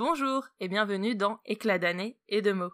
Bonjour 0.00 0.46
et 0.60 0.68
bienvenue 0.68 1.16
dans 1.16 1.40
Éclat 1.44 1.80
d'année 1.80 2.16
et 2.28 2.40
de 2.40 2.52
mots. 2.52 2.70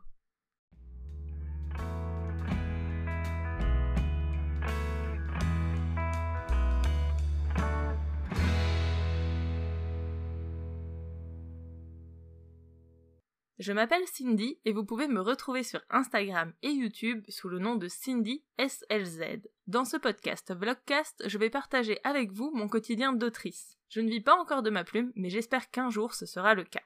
Je 13.58 13.72
m'appelle 13.72 14.06
Cindy 14.06 14.58
et 14.66 14.74
vous 14.74 14.84
pouvez 14.84 15.08
me 15.08 15.22
retrouver 15.22 15.62
sur 15.62 15.80
Instagram 15.88 16.52
et 16.60 16.72
YouTube 16.72 17.24
sous 17.30 17.48
le 17.48 17.58
nom 17.58 17.76
de 17.76 17.88
Cindy 17.88 18.44
SLZ. 18.58 19.48
Dans 19.66 19.86
ce 19.86 19.96
podcast 19.96 20.54
Vlogcast, 20.54 21.26
je 21.26 21.38
vais 21.38 21.48
partager 21.48 21.98
avec 22.04 22.32
vous 22.32 22.50
mon 22.54 22.68
quotidien 22.68 23.14
d'autrice. 23.14 23.78
Je 23.88 24.02
ne 24.02 24.10
vis 24.10 24.20
pas 24.20 24.38
encore 24.38 24.62
de 24.62 24.68
ma 24.68 24.84
plume, 24.84 25.10
mais 25.14 25.30
j'espère 25.30 25.70
qu'un 25.70 25.88
jour 25.88 26.12
ce 26.12 26.26
sera 26.26 26.52
le 26.52 26.64
cas. 26.64 26.82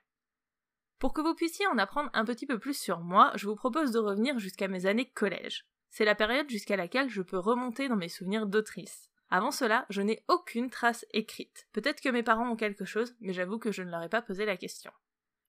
Pour 0.99 1.12
que 1.12 1.21
vous 1.21 1.35
puissiez 1.35 1.66
en 1.69 1.79
apprendre 1.79 2.11
un 2.12 2.25
petit 2.25 2.47
peu 2.47 2.59
plus 2.59 2.77
sur 2.77 3.01
moi, 3.01 3.33
je 3.37 3.47
vous 3.47 3.55
propose 3.55 3.93
de 3.93 3.98
revenir 3.98 4.39
jusqu'à 4.39 4.66
mes 4.66 4.87
années 4.87 5.09
collège. 5.09 5.65
C'est 5.91 6.05
la 6.05 6.16
période 6.16 6.51
jusqu'à 6.51 6.77
laquelle 6.77 7.09
je 7.09 7.23
peux 7.23 7.39
remonter 7.39 7.89
dans 7.89 7.97
mes 7.97 8.09
souvenirs 8.09 8.47
d'autrice. 8.47 9.09
Avant 9.30 9.51
cela, 9.51 9.87
je 9.91 10.03
n'ai 10.03 10.25
aucune 10.29 10.70
trace 10.70 11.06
écrite. 11.12 11.69
Peut-être 11.73 12.01
que 12.01 12.09
mes 12.09 12.23
parents 12.23 12.51
ont 12.51 12.56
quelque 12.56 12.84
chose, 12.84 13.15
mais 13.20 13.33
j'avoue 13.33 13.59
que 13.59 13.73
je 13.73 13.83
ne 13.83 13.91
leur 13.91 14.03
ai 14.03 14.09
pas 14.09 14.23
posé 14.23 14.45
la 14.45 14.56
question. 14.56 14.91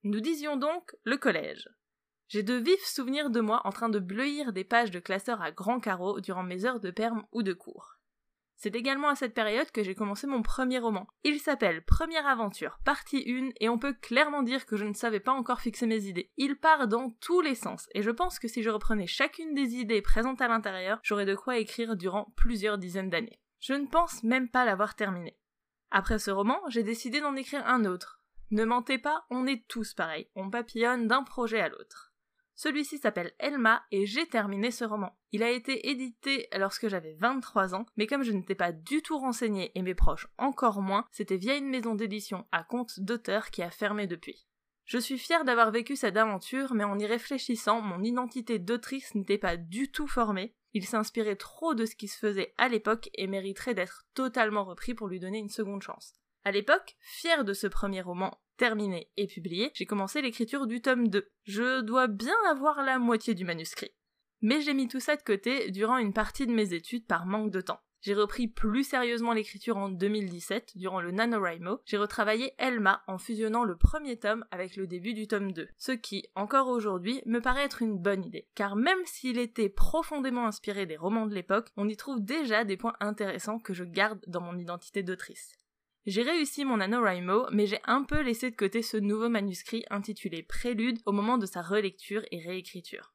Nous 0.03 0.19
disions 0.19 0.55
donc 0.55 0.95
le 1.03 1.17
collège. 1.17 1.69
J'ai 2.27 2.43
de 2.43 2.53
vifs 2.53 2.85
souvenirs 2.85 3.31
de 3.31 3.39
moi 3.39 3.61
en 3.63 3.71
train 3.71 3.89
de 3.89 3.99
bleuir 3.99 4.53
des 4.53 4.63
pages 4.63 4.91
de 4.91 4.99
classeurs 4.99 5.41
à 5.41 5.51
grands 5.51 5.79
carreaux 5.79 6.19
durant 6.19 6.43
mes 6.43 6.65
heures 6.65 6.79
de 6.79 6.91
perme 6.91 7.25
ou 7.31 7.41
de 7.41 7.53
cours. 7.53 7.98
C'est 8.59 8.75
également 8.75 9.07
à 9.07 9.15
cette 9.15 9.33
période 9.33 9.71
que 9.71 9.83
j'ai 9.83 9.95
commencé 9.95 10.27
mon 10.27 10.41
premier 10.41 10.79
roman. 10.79 11.07
Il 11.23 11.39
s'appelle 11.39 11.83
Première 11.85 12.27
aventure, 12.27 12.77
partie 12.83 13.23
1, 13.25 13.51
et 13.61 13.69
on 13.69 13.79
peut 13.79 13.93
clairement 13.93 14.43
dire 14.43 14.65
que 14.65 14.75
je 14.75 14.83
ne 14.83 14.93
savais 14.93 15.21
pas 15.21 15.31
encore 15.31 15.61
fixer 15.61 15.87
mes 15.87 16.05
idées. 16.07 16.29
Il 16.35 16.57
part 16.57 16.89
dans 16.89 17.09
tous 17.21 17.39
les 17.39 17.55
sens, 17.55 17.87
et 17.95 18.01
je 18.01 18.11
pense 18.11 18.37
que 18.37 18.49
si 18.49 18.61
je 18.61 18.69
reprenais 18.69 19.07
chacune 19.07 19.53
des 19.53 19.75
idées 19.75 20.01
présentes 20.01 20.41
à 20.41 20.49
l'intérieur, 20.49 20.99
j'aurais 21.03 21.25
de 21.25 21.35
quoi 21.35 21.57
écrire 21.57 21.95
durant 21.95 22.33
plusieurs 22.35 22.77
dizaines 22.77 23.09
d'années. 23.09 23.39
Je 23.61 23.73
ne 23.73 23.87
pense 23.87 24.23
même 24.23 24.49
pas 24.49 24.65
l'avoir 24.65 24.95
terminé. 24.95 25.37
Après 25.89 26.19
ce 26.19 26.29
roman, 26.29 26.59
j'ai 26.67 26.83
décidé 26.83 27.21
d'en 27.21 27.37
écrire 27.37 27.65
un 27.65 27.85
autre, 27.85 28.19
ne 28.51 28.65
mentez 28.65 28.97
pas, 28.97 29.25
on 29.29 29.45
est 29.45 29.67
tous 29.67 29.93
pareils, 29.93 30.27
on 30.35 30.49
papillonne 30.49 31.07
d'un 31.07 31.23
projet 31.23 31.61
à 31.61 31.69
l'autre. 31.69 32.08
Celui-ci 32.61 32.97
s'appelle 32.97 33.31
Elma 33.39 33.85
et 33.89 34.05
j'ai 34.05 34.27
terminé 34.27 34.69
ce 34.69 34.83
roman. 34.83 35.17
Il 35.31 35.43
a 35.43 35.49
été 35.49 35.91
édité 35.91 36.49
lorsque 36.57 36.89
j'avais 36.89 37.13
23 37.13 37.73
ans, 37.73 37.85
mais 37.95 38.05
comme 38.05 38.23
je 38.23 38.33
n'étais 38.33 38.53
pas 38.53 38.73
du 38.73 39.01
tout 39.01 39.17
renseignée 39.17 39.71
et 39.75 39.81
mes 39.81 39.95
proches 39.95 40.27
encore 40.37 40.81
moins, 40.81 41.05
c'était 41.09 41.37
via 41.37 41.55
une 41.55 41.69
maison 41.69 41.95
d'édition 41.95 42.45
à 42.51 42.65
compte 42.65 42.99
d'auteur 42.99 43.49
qui 43.49 43.63
a 43.63 43.71
fermé 43.71 44.07
depuis. 44.07 44.45
Je 44.83 44.97
suis 44.97 45.17
fière 45.17 45.45
d'avoir 45.45 45.71
vécu 45.71 45.95
cette 45.95 46.17
aventure, 46.17 46.73
mais 46.73 46.83
en 46.83 46.99
y 46.99 47.05
réfléchissant, 47.05 47.79
mon 47.79 48.03
identité 48.03 48.59
d'autrice 48.59 49.15
n'était 49.15 49.37
pas 49.37 49.55
du 49.55 49.89
tout 49.89 50.07
formée. 50.07 50.53
Il 50.73 50.85
s'inspirait 50.85 51.37
trop 51.37 51.75
de 51.75 51.85
ce 51.85 51.95
qui 51.95 52.09
se 52.09 52.17
faisait 52.17 52.53
à 52.57 52.67
l'époque 52.67 53.09
et 53.13 53.27
mériterait 53.27 53.73
d'être 53.73 54.05
totalement 54.13 54.65
repris 54.65 54.93
pour 54.93 55.07
lui 55.07 55.21
donner 55.21 55.37
une 55.37 55.47
seconde 55.47 55.81
chance. 55.81 56.11
À 56.43 56.51
l'époque, 56.51 56.97
fière 56.99 57.45
de 57.45 57.53
ce 57.53 57.67
premier 57.67 58.01
roman 58.01 58.37
terminé 58.59 59.09
et 59.15 59.25
publié, 59.25 59.71
j'ai 59.73 59.85
commencé 59.85 60.21
l'écriture 60.21 60.67
du 60.67 60.81
tome 60.81 61.07
2. 61.07 61.27
Je 61.43 61.81
dois 61.81 62.07
bien 62.07 62.35
avoir 62.51 62.83
la 62.83 62.99
moitié 62.99 63.33
du 63.33 63.45
manuscrit. 63.45 63.91
Mais 64.41 64.61
j'ai 64.61 64.73
mis 64.73 64.89
tout 64.89 64.99
ça 64.99 65.15
de 65.15 65.23
côté 65.23 65.71
durant 65.71 65.97
une 65.97 66.13
partie 66.13 66.45
de 66.45 66.51
mes 66.51 66.73
études 66.73 67.07
par 67.07 67.25
manque 67.25 67.51
de 67.51 67.61
temps. 67.61 67.79
J'ai 68.01 68.13
repris 68.13 68.47
plus 68.47 68.83
sérieusement 68.83 69.33
l'écriture 69.33 69.77
en 69.77 69.89
2017, 69.89 70.73
durant 70.75 70.99
le 70.99 71.11
NaNoWriMo. 71.11 71.81
J'ai 71.85 71.97
retravaillé 71.97 72.53
Elma 72.57 73.01
en 73.07 73.17
fusionnant 73.17 73.63
le 73.63 73.77
premier 73.77 74.17
tome 74.17 74.45
avec 74.51 74.75
le 74.75 74.87
début 74.87 75.13
du 75.13 75.27
tome 75.27 75.53
2. 75.53 75.67
Ce 75.77 75.91
qui, 75.93 76.25
encore 76.35 76.67
aujourd'hui, 76.67 77.21
me 77.25 77.39
paraît 77.39 77.63
être 77.65 77.81
une 77.81 77.97
bonne 77.97 78.25
idée. 78.25 78.47
Car 78.55 78.75
même 78.75 79.05
s'il 79.05 79.37
était 79.37 79.69
profondément 79.69 80.47
inspiré 80.47 80.85
des 80.85 80.97
romans 80.97 81.27
de 81.27 81.35
l'époque, 81.35 81.69
on 81.77 81.87
y 81.87 81.95
trouve 81.95 82.23
déjà 82.23 82.65
des 82.65 82.77
points 82.77 82.95
intéressants 82.99 83.59
que 83.59 83.73
je 83.73 83.85
garde 83.85 84.19
dans 84.27 84.41
mon 84.41 84.57
identité 84.57 85.01
d'autrice. 85.01 85.57
J'ai 86.09 86.23
réussi 86.23 86.65
mon 86.65 86.77
NaNoWriMo, 86.77 87.49
mais 87.51 87.67
j'ai 87.67 87.79
un 87.83 88.01
peu 88.01 88.21
laissé 88.21 88.49
de 88.49 88.55
côté 88.55 88.81
ce 88.81 88.97
nouveau 88.97 89.29
manuscrit 89.29 89.85
intitulé 89.91 90.41
Prélude 90.41 90.97
au 91.05 91.11
moment 91.11 91.37
de 91.37 91.45
sa 91.45 91.61
relecture 91.61 92.23
et 92.31 92.39
réécriture. 92.39 93.13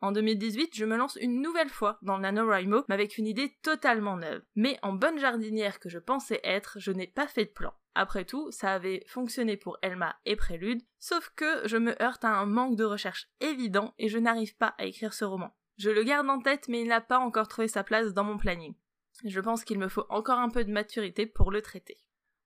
En 0.00 0.12
2018, 0.12 0.74
je 0.74 0.86
me 0.86 0.96
lance 0.96 1.18
une 1.20 1.42
nouvelle 1.42 1.68
fois 1.68 1.98
dans 2.00 2.16
le 2.16 2.84
mais 2.88 2.94
avec 2.94 3.18
une 3.18 3.26
idée 3.26 3.58
totalement 3.60 4.16
neuve. 4.16 4.42
Mais 4.54 4.78
en 4.80 4.94
bonne 4.94 5.18
jardinière 5.18 5.78
que 5.78 5.90
je 5.90 5.98
pensais 5.98 6.40
être, 6.42 6.78
je 6.80 6.90
n'ai 6.90 7.06
pas 7.06 7.26
fait 7.26 7.44
de 7.44 7.50
plan. 7.50 7.74
Après 7.94 8.24
tout, 8.24 8.50
ça 8.50 8.72
avait 8.72 9.04
fonctionné 9.06 9.58
pour 9.58 9.76
Elma 9.82 10.16
et 10.24 10.36
Prélude, 10.36 10.80
sauf 10.98 11.30
que 11.36 11.68
je 11.68 11.76
me 11.76 12.02
heurte 12.02 12.24
à 12.24 12.30
un 12.30 12.46
manque 12.46 12.76
de 12.76 12.84
recherche 12.84 13.28
évident 13.42 13.92
et 13.98 14.08
je 14.08 14.18
n'arrive 14.18 14.56
pas 14.56 14.74
à 14.78 14.86
écrire 14.86 15.12
ce 15.12 15.26
roman. 15.26 15.54
Je 15.76 15.90
le 15.90 16.02
garde 16.02 16.30
en 16.30 16.40
tête, 16.40 16.68
mais 16.68 16.80
il 16.80 16.88
n'a 16.88 17.02
pas 17.02 17.18
encore 17.18 17.48
trouvé 17.48 17.68
sa 17.68 17.84
place 17.84 18.14
dans 18.14 18.24
mon 18.24 18.38
planning. 18.38 18.74
Je 19.22 19.40
pense 19.40 19.64
qu'il 19.64 19.78
me 19.78 19.88
faut 19.88 20.06
encore 20.08 20.38
un 20.38 20.48
peu 20.48 20.64
de 20.64 20.72
maturité 20.72 21.26
pour 21.26 21.50
le 21.50 21.60
traiter. 21.60 21.98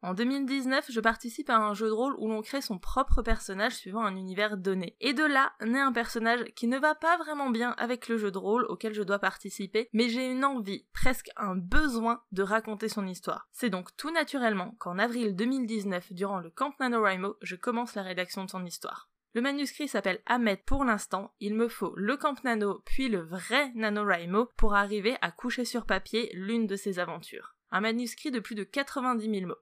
En 0.02 0.14
2019, 0.14 0.86
je 0.90 1.00
participe 1.00 1.50
à 1.50 1.58
un 1.58 1.74
jeu 1.74 1.88
de 1.88 1.92
rôle 1.92 2.14
où 2.18 2.26
l'on 2.26 2.40
crée 2.40 2.62
son 2.62 2.78
propre 2.78 3.20
personnage 3.20 3.74
suivant 3.74 4.02
un 4.02 4.16
univers 4.16 4.56
donné. 4.56 4.96
Et 5.00 5.12
de 5.12 5.24
là 5.24 5.52
naît 5.60 5.78
un 5.78 5.92
personnage 5.92 6.42
qui 6.56 6.68
ne 6.68 6.78
va 6.78 6.94
pas 6.94 7.18
vraiment 7.18 7.50
bien 7.50 7.72
avec 7.72 8.08
le 8.08 8.16
jeu 8.16 8.30
de 8.30 8.38
rôle 8.38 8.64
auquel 8.64 8.94
je 8.94 9.02
dois 9.02 9.18
participer, 9.18 9.90
mais 9.92 10.08
j'ai 10.08 10.26
une 10.26 10.46
envie, 10.46 10.86
presque 10.94 11.28
un 11.36 11.54
besoin 11.54 12.22
de 12.32 12.42
raconter 12.42 12.88
son 12.88 13.06
histoire. 13.06 13.50
C'est 13.52 13.68
donc 13.68 13.94
tout 13.98 14.10
naturellement 14.10 14.74
qu'en 14.78 14.98
avril 14.98 15.36
2019, 15.36 16.14
durant 16.14 16.38
le 16.38 16.48
Camp 16.48 16.72
NaNoWriMo, 16.80 17.36
je 17.42 17.56
commence 17.56 17.94
la 17.94 18.02
rédaction 18.02 18.46
de 18.46 18.50
son 18.50 18.64
histoire. 18.64 19.10
Le 19.34 19.42
manuscrit 19.42 19.86
s'appelle 19.86 20.22
Ahmed 20.24 20.64
pour 20.64 20.84
l'instant, 20.84 21.34
il 21.40 21.54
me 21.54 21.68
faut 21.68 21.92
le 21.94 22.16
Camp 22.16 22.42
Nano 22.42 22.82
puis 22.86 23.10
le 23.10 23.20
vrai 23.20 23.70
NaNoWriMo 23.74 24.48
pour 24.56 24.74
arriver 24.74 25.16
à 25.20 25.30
coucher 25.30 25.66
sur 25.66 25.84
papier 25.84 26.30
l'une 26.32 26.66
de 26.66 26.74
ses 26.74 26.98
aventures. 26.98 27.54
Un 27.70 27.82
manuscrit 27.82 28.30
de 28.30 28.40
plus 28.40 28.54
de 28.54 28.64
90 28.64 29.30
000 29.30 29.46
mots. 29.46 29.54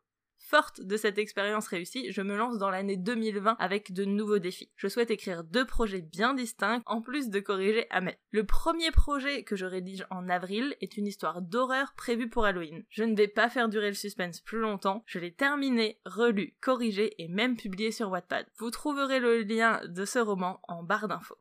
Forte 0.48 0.81
de 0.81 0.97
cette 0.97 1.19
expérience 1.19 1.66
réussie, 1.66 2.10
je 2.10 2.22
me 2.22 2.34
lance 2.34 2.56
dans 2.56 2.70
l'année 2.70 2.97
2020 2.97 3.56
avec 3.59 3.92
de 3.92 4.06
nouveaux 4.06 4.38
défis. 4.38 4.72
Je 4.76 4.88
souhaite 4.88 5.10
écrire 5.10 5.44
deux 5.44 5.66
projets 5.66 6.00
bien 6.00 6.32
distincts, 6.32 6.81
en 6.86 7.03
plus 7.03 7.28
de 7.28 7.38
corriger 7.38 7.86
Ahmed. 7.91 8.16
Le 8.31 8.44
premier 8.44 8.91
projet 8.91 9.42
que 9.42 9.56
je 9.56 9.66
rédige 9.66 10.06
en 10.08 10.31
avril 10.31 10.75
est 10.81 10.97
une 10.97 11.06
histoire 11.06 11.42
d'horreur 11.42 11.92
prévue 11.98 12.31
pour 12.31 12.47
Halloween. 12.47 12.82
Je 12.88 13.04
ne 13.04 13.14
vais 13.14 13.28
pas 13.28 13.50
faire 13.50 13.69
durer 13.69 13.88
le 13.88 13.94
suspense 13.94 14.41
plus 14.41 14.58
longtemps, 14.58 15.03
je 15.04 15.19
l'ai 15.19 15.34
terminé, 15.34 16.00
relu, 16.06 16.56
corrigé 16.62 17.12
et 17.22 17.28
même 17.28 17.58
publié 17.58 17.92
sur 17.92 18.08
Wattpad. 18.08 18.47
Vous 18.56 18.70
trouverez 18.70 19.20
le 19.20 19.42
lien 19.42 19.82
de 19.87 20.06
ce 20.06 20.19
roman 20.19 20.62
en 20.66 20.82
barre 20.82 21.08
d'infos. 21.08 21.37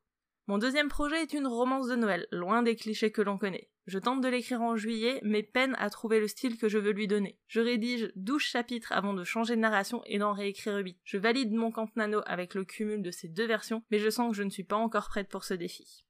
Mon 0.48 0.58
deuxième 0.58 0.88
projet 0.88 1.22
est 1.22 1.34
une 1.34 1.46
romance 1.46 1.90
de 1.90 1.98
Noël, 1.98 2.26
loin 2.32 2.64
des 2.64 2.78
clichés 2.78 3.12
que 3.12 3.22
l'on 3.22 3.38
connaît. 3.38 3.70
Je 3.86 4.00
tente 4.00 4.22
de 4.22 4.30
l'écrire 4.30 4.62
en 4.62 4.78
juillet, 4.78 5.20
mais 5.22 5.44
peine 5.44 5.76
à 5.78 5.90
trouver 5.90 6.22
le 6.22 6.28
style 6.30 6.58
que 6.58 6.70
je 6.70 6.78
veux 6.78 6.92
lui 6.92 7.06
donner. 7.06 7.38
Je 7.48 7.60
rédige 7.60 8.14
12 8.16 8.42
chapitres 8.42 8.94
avant 8.94 9.14
de 9.14 9.26
changer 9.26 9.58
de 9.58 9.62
narration 9.62 10.02
et 10.06 10.20
d'en 10.20 10.32
réécrire 10.32 10.78
8. 10.78 10.98
Je 11.04 11.18
valide 11.18 11.52
mon 11.52 11.70
camp 11.70 11.94
nano 11.98 12.22
avec 12.26 12.54
le 12.54 12.64
cumul 12.64 13.02
de 13.02 13.12
ces 13.12 13.28
deux 13.28 13.46
versions, 13.46 13.84
mais 13.92 14.00
je 14.00 14.10
sens 14.10 14.32
que 14.32 14.38
je 14.38 14.44
ne 14.44 14.50
suis 14.50 14.64
pas 14.64 14.78
encore 14.78 15.10
prête 15.10 15.28
pour 15.28 15.44
ce 15.44 15.54
défi. 15.54 16.06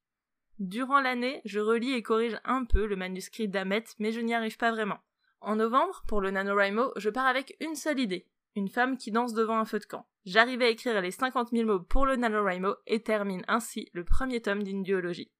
Durant 0.60 1.00
l'année, 1.00 1.40
je 1.44 1.58
relis 1.58 1.92
et 1.92 2.02
corrige 2.02 2.38
un 2.44 2.64
peu 2.64 2.86
le 2.86 2.94
manuscrit 2.94 3.48
d'Amet, 3.48 3.84
mais 3.98 4.12
je 4.12 4.20
n'y 4.20 4.34
arrive 4.34 4.56
pas 4.56 4.70
vraiment. 4.70 4.98
En 5.40 5.56
novembre, 5.56 6.04
pour 6.06 6.20
le 6.20 6.30
NaNoWriMo, 6.30 6.92
je 6.96 7.10
pars 7.10 7.26
avec 7.26 7.56
une 7.60 7.74
seule 7.74 7.98
idée. 7.98 8.28
Une 8.54 8.68
femme 8.68 8.96
qui 8.96 9.10
danse 9.10 9.34
devant 9.34 9.58
un 9.58 9.64
feu 9.64 9.78
de 9.78 9.84
camp. 9.84 10.08
J'arrive 10.24 10.62
à 10.62 10.68
écrire 10.68 11.00
les 11.00 11.10
50 11.10 11.50
000 11.52 11.66
mots 11.66 11.80
pour 11.80 12.04
le 12.04 12.16
NaNoWriMo 12.16 12.74
et 12.86 13.02
termine 13.02 13.44
ainsi 13.48 13.88
le 13.92 14.04
premier 14.04 14.42
tome 14.42 14.62
d'une 14.62 14.82
duologie. 14.82 15.30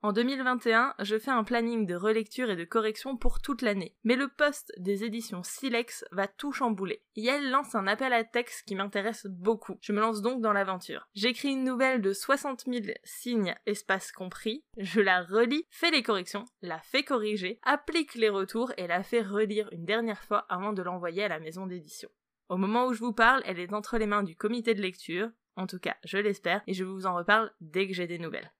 En 0.00 0.12
2021, 0.12 0.94
je 1.00 1.18
fais 1.18 1.32
un 1.32 1.42
planning 1.42 1.84
de 1.84 1.96
relecture 1.96 2.50
et 2.50 2.54
de 2.54 2.62
correction 2.62 3.16
pour 3.16 3.40
toute 3.40 3.62
l'année, 3.62 3.96
mais 4.04 4.14
le 4.14 4.28
poste 4.28 4.72
des 4.78 5.02
éditions 5.02 5.42
Silex 5.42 6.04
va 6.12 6.28
tout 6.28 6.52
chambouler. 6.52 7.02
Yel 7.16 7.50
lance 7.50 7.74
un 7.74 7.88
appel 7.88 8.12
à 8.12 8.22
texte 8.22 8.62
qui 8.68 8.76
m'intéresse 8.76 9.26
beaucoup. 9.26 9.76
Je 9.80 9.92
me 9.92 9.98
lance 9.98 10.22
donc 10.22 10.40
dans 10.40 10.52
l'aventure. 10.52 11.08
J'écris 11.14 11.48
une 11.48 11.64
nouvelle 11.64 12.00
de 12.00 12.12
60 12.12 12.66
000 12.72 12.86
signes, 13.02 13.56
espace 13.66 14.12
compris, 14.12 14.64
je 14.76 15.00
la 15.00 15.22
relis, 15.22 15.66
fais 15.68 15.90
les 15.90 16.04
corrections, 16.04 16.44
la 16.62 16.78
fais 16.78 17.02
corriger, 17.02 17.58
applique 17.64 18.14
les 18.14 18.28
retours 18.28 18.72
et 18.76 18.86
la 18.86 19.02
fais 19.02 19.22
relire 19.22 19.68
une 19.72 19.84
dernière 19.84 20.22
fois 20.22 20.46
avant 20.48 20.72
de 20.72 20.82
l'envoyer 20.82 21.24
à 21.24 21.28
la 21.28 21.40
maison 21.40 21.66
d'édition. 21.66 22.08
Au 22.48 22.56
moment 22.56 22.86
où 22.86 22.94
je 22.94 23.00
vous 23.00 23.12
parle, 23.12 23.42
elle 23.44 23.58
est 23.58 23.72
entre 23.72 23.98
les 23.98 24.06
mains 24.06 24.22
du 24.22 24.36
comité 24.36 24.74
de 24.74 24.80
lecture, 24.80 25.30
en 25.56 25.66
tout 25.66 25.78
cas 25.78 25.96
je 26.04 26.18
l'espère, 26.18 26.62
et 26.66 26.74
je 26.74 26.84
vous 26.84 27.06
en 27.06 27.14
reparle 27.14 27.52
dès 27.60 27.86
que 27.86 27.94
j'ai 27.94 28.06
des 28.06 28.18
nouvelles. 28.18 28.52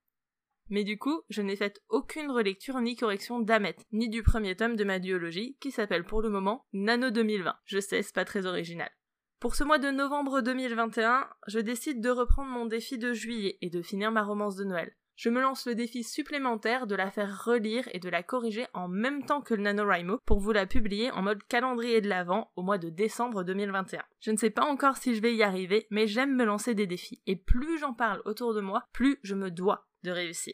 Mais 0.69 0.83
du 0.83 0.99
coup, 0.99 1.23
je 1.29 1.41
n'ai 1.41 1.55
fait 1.55 1.81
aucune 1.89 2.29
relecture 2.29 2.79
ni 2.79 2.95
correction 2.95 3.39
d'Amet, 3.39 3.75
ni 3.91 4.07
du 4.07 4.21
premier 4.21 4.55
tome 4.55 4.75
de 4.75 4.83
ma 4.83 4.99
duologie, 4.99 5.57
qui 5.59 5.71
s'appelle 5.71 6.03
pour 6.03 6.21
le 6.21 6.29
moment 6.29 6.67
Nano 6.73 7.09
2020. 7.09 7.55
Je 7.65 7.79
sais, 7.79 8.03
c'est 8.03 8.13
pas 8.13 8.25
très 8.25 8.45
original. 8.45 8.91
Pour 9.39 9.55
ce 9.55 9.63
mois 9.63 9.79
de 9.79 9.89
novembre 9.89 10.41
2021, 10.41 11.27
je 11.47 11.59
décide 11.59 12.01
de 12.01 12.09
reprendre 12.09 12.51
mon 12.51 12.65
défi 12.65 12.97
de 12.99 13.13
juillet 13.13 13.57
et 13.61 13.69
de 13.69 13.81
finir 13.81 14.11
ma 14.11 14.21
romance 14.21 14.57
de 14.57 14.65
Noël. 14.65 14.93
Je 15.19 15.29
me 15.29 15.41
lance 15.41 15.65
le 15.65 15.75
défi 15.75 16.05
supplémentaire 16.05 16.87
de 16.87 16.95
la 16.95 17.11
faire 17.11 17.43
relire 17.43 17.89
et 17.91 17.99
de 17.99 18.07
la 18.07 18.23
corriger 18.23 18.67
en 18.73 18.87
même 18.87 19.25
temps 19.25 19.41
que 19.41 19.53
le 19.53 19.63
NaNoWriMo 19.63 20.19
pour 20.25 20.39
vous 20.39 20.53
la 20.53 20.65
publier 20.65 21.11
en 21.11 21.21
mode 21.21 21.43
calendrier 21.43 21.99
de 21.99 22.07
l'Avent 22.07 22.53
au 22.55 22.63
mois 22.63 22.77
de 22.77 22.87
décembre 22.87 23.43
2021. 23.43 24.01
Je 24.21 24.31
ne 24.31 24.37
sais 24.37 24.49
pas 24.49 24.63
encore 24.63 24.95
si 24.95 25.15
je 25.15 25.21
vais 25.21 25.35
y 25.35 25.43
arriver, 25.43 25.87
mais 25.91 26.07
j'aime 26.07 26.37
me 26.37 26.45
lancer 26.45 26.73
des 26.73 26.87
défis, 26.87 27.21
et 27.27 27.35
plus 27.35 27.77
j'en 27.79 27.93
parle 27.93 28.21
autour 28.23 28.53
de 28.53 28.61
moi, 28.61 28.85
plus 28.93 29.19
je 29.21 29.35
me 29.35 29.51
dois 29.51 29.89
de 30.03 30.11
réussir. 30.11 30.53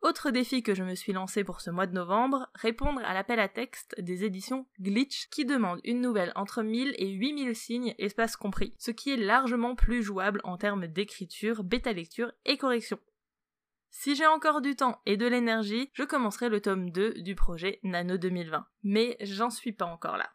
Autre 0.00 0.30
défi 0.30 0.62
que 0.62 0.74
je 0.74 0.82
me 0.82 0.94
suis 0.94 1.12
lancé 1.12 1.44
pour 1.44 1.60
ce 1.60 1.68
mois 1.68 1.86
de 1.86 1.92
novembre, 1.92 2.48
répondre 2.54 3.02
à 3.04 3.12
l'appel 3.12 3.38
à 3.38 3.48
texte 3.48 4.00
des 4.00 4.24
éditions 4.24 4.66
Glitch 4.80 5.28
qui 5.28 5.44
demande 5.44 5.80
une 5.84 6.00
nouvelle 6.00 6.32
entre 6.36 6.62
1000 6.62 6.94
et 6.96 7.10
8000 7.10 7.54
signes, 7.54 7.94
espace 7.98 8.36
compris, 8.36 8.72
ce 8.78 8.92
qui 8.92 9.12
est 9.12 9.18
largement 9.18 9.74
plus 9.74 10.02
jouable 10.02 10.40
en 10.44 10.56
termes 10.56 10.86
d'écriture, 10.86 11.64
bêta 11.64 11.92
lecture 11.92 12.32
et 12.46 12.56
correction. 12.56 12.98
Si 13.98 14.14
j'ai 14.14 14.26
encore 14.26 14.60
du 14.60 14.76
temps 14.76 15.00
et 15.06 15.16
de 15.16 15.26
l'énergie, 15.26 15.90
je 15.94 16.02
commencerai 16.02 16.50
le 16.50 16.60
tome 16.60 16.90
2 16.90 17.14
du 17.22 17.34
projet 17.34 17.80
Nano 17.82 18.18
2020. 18.18 18.66
Mais 18.82 19.16
j'en 19.22 19.48
suis 19.48 19.72
pas 19.72 19.86
encore 19.86 20.18
là. 20.18 20.30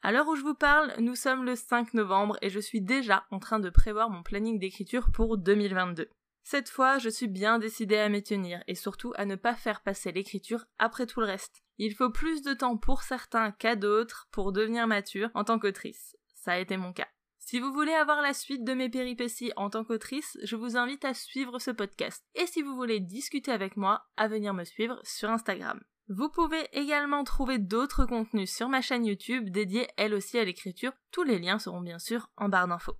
À 0.00 0.10
l'heure 0.10 0.26
où 0.28 0.34
je 0.34 0.42
vous 0.42 0.54
parle, 0.54 0.94
nous 0.98 1.16
sommes 1.16 1.44
le 1.44 1.54
5 1.54 1.92
novembre 1.92 2.38
et 2.40 2.48
je 2.48 2.58
suis 2.58 2.80
déjà 2.80 3.26
en 3.30 3.38
train 3.40 3.60
de 3.60 3.68
prévoir 3.68 4.08
mon 4.08 4.22
planning 4.22 4.58
d'écriture 4.58 5.12
pour 5.12 5.36
2022. 5.36 6.08
Cette 6.42 6.70
fois, 6.70 6.96
je 6.96 7.10
suis 7.10 7.28
bien 7.28 7.58
décidée 7.58 7.98
à 7.98 8.08
m'y 8.08 8.22
tenir 8.22 8.64
et 8.66 8.74
surtout 8.74 9.12
à 9.16 9.26
ne 9.26 9.36
pas 9.36 9.54
faire 9.54 9.82
passer 9.82 10.10
l'écriture 10.10 10.64
après 10.78 11.06
tout 11.06 11.20
le 11.20 11.26
reste. 11.26 11.62
Il 11.76 11.94
faut 11.94 12.10
plus 12.10 12.40
de 12.40 12.54
temps 12.54 12.78
pour 12.78 13.02
certains 13.02 13.52
qu'à 13.52 13.76
d'autres 13.76 14.28
pour 14.32 14.52
devenir 14.52 14.86
mature 14.86 15.30
en 15.34 15.44
tant 15.44 15.58
qu'autrice. 15.58 16.16
Ça 16.34 16.52
a 16.52 16.58
été 16.58 16.78
mon 16.78 16.94
cas. 16.94 17.08
Si 17.46 17.60
vous 17.60 17.74
voulez 17.74 17.92
avoir 17.92 18.22
la 18.22 18.32
suite 18.32 18.64
de 18.64 18.72
mes 18.72 18.88
péripéties 18.88 19.52
en 19.56 19.68
tant 19.68 19.84
qu'autrice, 19.84 20.38
je 20.42 20.56
vous 20.56 20.78
invite 20.78 21.04
à 21.04 21.12
suivre 21.12 21.58
ce 21.58 21.70
podcast. 21.70 22.24
Et 22.34 22.46
si 22.46 22.62
vous 22.62 22.74
voulez 22.74 23.00
discuter 23.00 23.52
avec 23.52 23.76
moi, 23.76 24.06
à 24.16 24.28
venir 24.28 24.54
me 24.54 24.64
suivre 24.64 24.98
sur 25.04 25.28
Instagram. 25.28 25.78
Vous 26.08 26.30
pouvez 26.30 26.66
également 26.72 27.22
trouver 27.22 27.58
d'autres 27.58 28.06
contenus 28.06 28.50
sur 28.50 28.70
ma 28.70 28.80
chaîne 28.80 29.04
YouTube 29.04 29.50
dédiée 29.50 29.88
elle 29.98 30.14
aussi 30.14 30.38
à 30.38 30.44
l'écriture. 30.44 30.92
Tous 31.10 31.22
les 31.22 31.38
liens 31.38 31.58
seront 31.58 31.82
bien 31.82 31.98
sûr 31.98 32.30
en 32.38 32.48
barre 32.48 32.66
d'infos. 32.66 32.96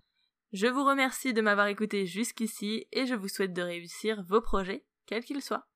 Je 0.52 0.66
vous 0.66 0.84
remercie 0.84 1.32
de 1.32 1.40
m'avoir 1.40 1.68
écouté 1.68 2.04
jusqu'ici 2.04 2.86
et 2.92 3.06
je 3.06 3.14
vous 3.14 3.28
souhaite 3.28 3.54
de 3.54 3.62
réussir 3.62 4.22
vos 4.28 4.42
projets, 4.42 4.84
quels 5.06 5.24
qu'ils 5.24 5.42
soient. 5.42 5.66